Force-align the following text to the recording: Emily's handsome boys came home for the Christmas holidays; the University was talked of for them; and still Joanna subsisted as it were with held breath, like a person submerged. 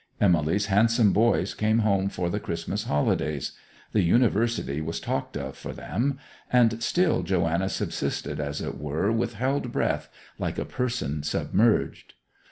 Emily's 0.19 0.65
handsome 0.65 1.13
boys 1.13 1.53
came 1.53 1.77
home 1.85 2.09
for 2.09 2.27
the 2.31 2.39
Christmas 2.39 2.85
holidays; 2.85 3.51
the 3.91 4.01
University 4.01 4.81
was 4.81 4.99
talked 4.99 5.37
of 5.37 5.55
for 5.55 5.73
them; 5.73 6.17
and 6.51 6.81
still 6.81 7.21
Joanna 7.21 7.69
subsisted 7.69 8.39
as 8.39 8.61
it 8.61 8.79
were 8.79 9.11
with 9.11 9.35
held 9.35 9.71
breath, 9.71 10.09
like 10.39 10.57
a 10.57 10.65
person 10.65 11.21
submerged. 11.21 12.15